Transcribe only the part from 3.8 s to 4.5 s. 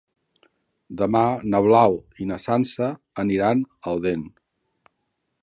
Odèn.